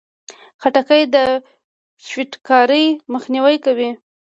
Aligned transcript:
خټکی 0.61 1.03
د 1.15 1.17
فټکاري 2.05 2.85
مخنیوی 3.13 3.55
کوي. 3.65 3.89